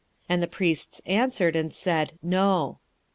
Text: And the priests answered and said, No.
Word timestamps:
And 0.27 0.41
the 0.41 0.47
priests 0.47 0.99
answered 1.05 1.55
and 1.55 1.71
said, 1.71 2.13
No. 2.23 2.79